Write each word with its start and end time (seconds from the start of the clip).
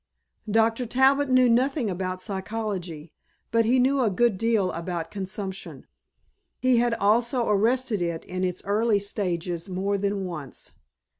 Dr. 0.49 0.87
Talbot 0.87 1.29
knew 1.29 1.47
nothing 1.47 1.87
about 1.87 2.23
psychology 2.23 3.13
but 3.51 3.65
he 3.65 3.77
knew 3.77 4.01
a 4.01 4.09
good 4.09 4.35
deal 4.35 4.71
about 4.71 5.11
consumption. 5.11 5.85
He 6.57 6.77
had 6.77 6.95
also 6.95 7.47
arrested 7.47 8.01
it 8.01 8.25
in 8.25 8.43
its 8.43 8.63
earlier 8.65 8.99
stages 8.99 9.69
more 9.69 9.99
than 9.99 10.25
once. 10.25 10.71